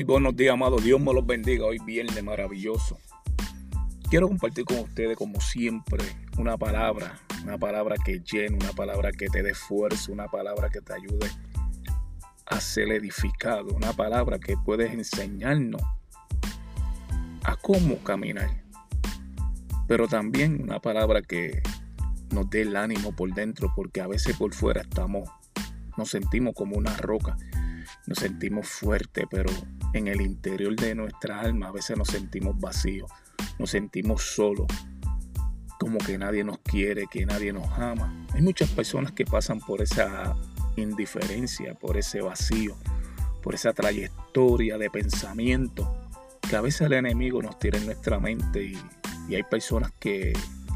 [0.00, 0.82] Hoy buenos días, amados.
[0.82, 1.66] Dios me los bendiga.
[1.66, 2.96] Hoy viernes maravilloso.
[4.08, 6.02] Quiero compartir con ustedes, como siempre,
[6.38, 7.20] una palabra.
[7.44, 11.30] Una palabra que llene, una palabra que te dé fuerza, una palabra que te ayude
[12.46, 13.74] a ser edificado.
[13.74, 15.82] Una palabra que puedes enseñarnos
[17.44, 18.48] a cómo caminar.
[19.86, 21.60] Pero también una palabra que
[22.30, 25.28] nos dé el ánimo por dentro, porque a veces por fuera estamos,
[25.98, 27.36] nos sentimos como una roca
[28.06, 29.50] nos sentimos fuertes, pero
[29.92, 33.10] en el interior de nuestra alma a veces nos sentimos vacíos,
[33.58, 34.66] nos sentimos solos,
[35.78, 38.26] como que nadie nos quiere, que nadie nos ama.
[38.34, 40.36] Hay muchas personas que pasan por esa
[40.76, 42.76] indiferencia, por ese vacío,
[43.42, 45.96] por esa trayectoria de pensamiento
[46.48, 48.78] que a veces el enemigo nos tira en nuestra mente y,
[49.32, 50.32] hay personas que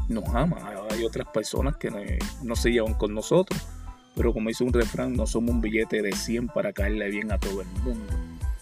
[0.07, 1.97] nos aman, hay otras personas que no,
[2.41, 3.61] no se llevan con nosotros
[4.15, 7.37] pero como dice un refrán, no somos un billete de 100 para caerle bien a
[7.37, 8.13] todo el mundo.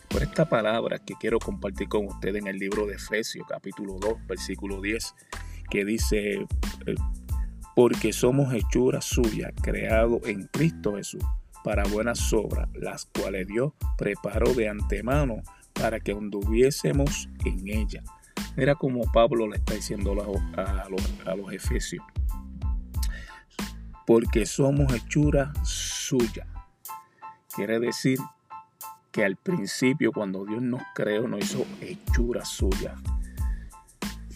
[0.09, 4.27] Por esta palabra que quiero compartir con ustedes en el libro de Efesios, capítulo 2,
[4.27, 5.15] versículo 10,
[5.69, 6.33] que dice,
[6.85, 6.95] eh,
[7.75, 11.23] porque somos hechuras suyas, creados en Cristo Jesús,
[11.63, 15.41] para buenas obras, las cuales Dios preparó de antemano
[15.73, 18.03] para que anduviésemos en ella.
[18.55, 20.11] Mira como Pablo le está diciendo
[20.55, 22.03] a los efesios
[24.05, 26.47] porque somos hechura suya.
[27.55, 28.19] Quiere decir
[29.11, 32.95] que al principio cuando Dios nos creó nos hizo hechura suya.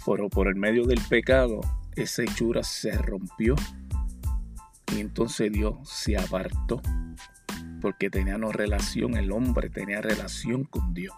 [0.05, 1.61] Pero por el medio del pecado
[1.95, 3.55] esa hechura se rompió
[4.95, 6.81] y entonces Dios se apartó
[7.81, 11.13] porque teníamos relación, el hombre tenía relación con Dios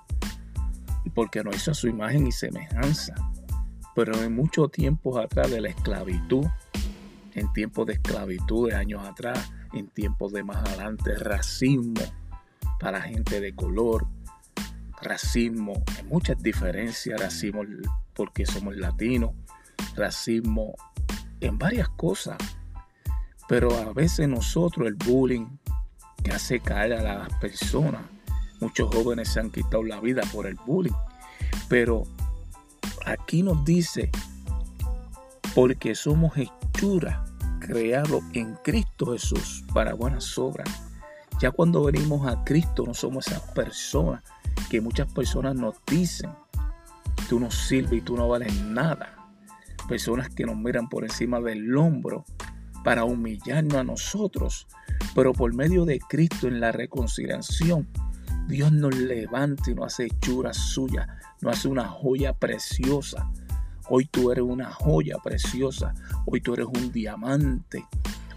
[1.05, 3.14] y porque nos hizo a su imagen y semejanza.
[3.95, 6.45] Pero en muchos tiempos atrás de la esclavitud,
[7.34, 12.02] en tiempos de esclavitud de años atrás, en tiempos de más adelante, racismo
[12.80, 14.08] para gente de color,
[15.02, 17.62] racismo, hay muchas diferencias, racismo
[18.14, 19.32] porque somos latinos,
[19.95, 20.73] racismo
[21.39, 22.38] en varias cosas,
[23.48, 25.48] pero a veces nosotros el bullying
[26.23, 28.02] que hace caer a las personas,
[28.60, 30.94] muchos jóvenes se han quitado la vida por el bullying,
[31.70, 32.04] pero
[33.06, 34.10] aquí nos dice,
[35.56, 36.38] porque somos
[37.60, 40.70] creado en Cristo Jesús para buenas obras.
[41.42, 44.23] Ya cuando venimos a Cristo no somos esas personas
[44.70, 46.32] que muchas personas nos dicen,
[47.28, 49.16] tú no sirves y tú no vales nada.
[49.89, 52.23] Personas que nos miran por encima del hombro
[52.84, 54.68] para humillarnos a nosotros.
[55.16, 57.89] Pero por medio de Cristo en la reconciliación,
[58.48, 63.30] Dios nos levanta y nos hace hechura suya, nos hace una joya preciosa
[63.92, 65.95] Hoy tú eres una joya preciosa.
[66.26, 67.86] Hoy tú eres un diamante.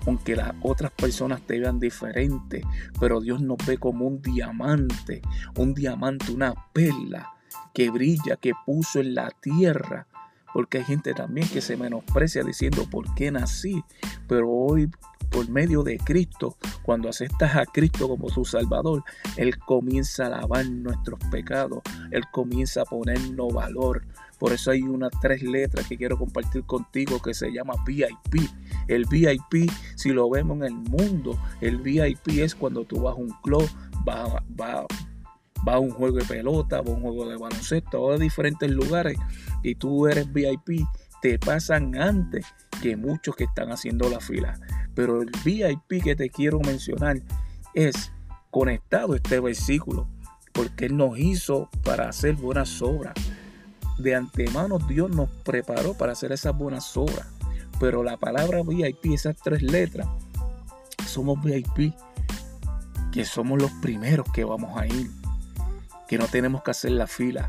[0.07, 2.63] Aunque las otras personas te vean diferente,
[2.99, 5.23] pero Dios nos ve como un diamante,
[5.57, 7.35] un diamante, una perla
[7.73, 10.07] que brilla, que puso en la tierra.
[10.53, 13.85] Porque hay gente también que se menosprecia diciendo por qué nací.
[14.27, 14.91] Pero hoy
[15.33, 19.03] por medio de Cristo, cuando aceptas a Cristo como tu Salvador,
[19.37, 24.05] Él comienza a lavar nuestros pecados, Él comienza a ponernos valor.
[24.39, 28.51] Por eso hay unas tres letras que quiero compartir contigo que se llama VIP.
[28.89, 33.21] El VIP, si lo vemos en el mundo, el VIP es cuando tú vas a
[33.21, 33.69] un club,
[34.05, 34.29] vas,
[34.59, 34.87] va
[35.75, 39.17] a un juego de pelota, vas a un juego de baloncesto, a diferentes lugares
[39.63, 40.87] y tú eres VIP,
[41.21, 42.47] te pasan antes
[42.83, 44.59] que muchos que están haciendo la fila.
[44.95, 47.21] Pero el VIP que te quiero mencionar
[47.75, 48.13] es
[48.51, 50.07] conectado a este versículo,
[50.53, 53.15] porque Él nos hizo para hacer buenas obras.
[53.99, 57.27] De antemano Dios nos preparó para hacer esas buenas obras.
[57.81, 60.07] Pero la palabra VIP, esas tres letras,
[61.07, 61.95] somos VIP,
[63.11, 65.11] que somos los primeros que vamos a ir,
[66.09, 67.49] que no tenemos que hacer la fila.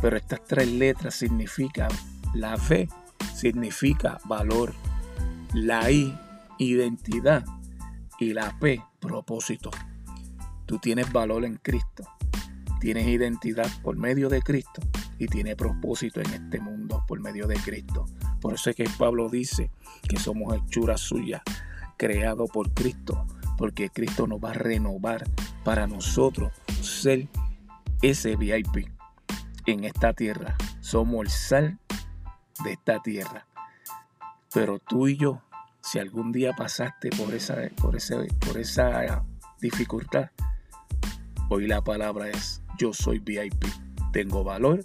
[0.00, 1.90] Pero estas tres letras significan
[2.34, 2.88] la fe,
[3.34, 4.72] significa valor.
[5.52, 6.16] La I
[6.60, 7.44] identidad
[8.18, 9.70] y la P, propósito.
[10.66, 12.04] Tú tienes valor en Cristo,
[12.80, 14.82] tienes identidad por medio de Cristo
[15.18, 18.04] y tienes propósito en este mundo por medio de Cristo.
[18.40, 19.70] Por eso es que Pablo dice
[20.08, 21.42] que somos hechura suya,
[21.96, 25.24] creado por Cristo, porque Cristo nos va a renovar
[25.64, 26.52] para nosotros
[26.82, 27.28] ser
[28.02, 28.90] ese VIP
[29.66, 30.56] en esta tierra.
[30.80, 31.78] Somos el sal
[32.64, 33.46] de esta tierra.
[34.52, 35.42] Pero tú y yo
[35.82, 37.96] si algún día pasaste por esa, por
[38.38, 39.24] por esa
[39.60, 40.30] dificultad,
[41.48, 43.64] hoy la palabra es yo soy VIP.
[44.12, 44.84] Tengo valor,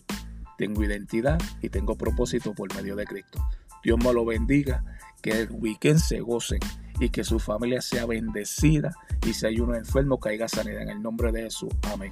[0.58, 3.40] tengo identidad y tengo propósito por medio de Cristo.
[3.84, 4.84] Dios me lo bendiga,
[5.22, 6.60] que el weekend se gocen
[7.00, 8.94] y que su familia sea bendecida
[9.26, 11.74] y si hay uno enfermo caiga sanidad en el nombre de Jesús.
[11.92, 12.12] Amén.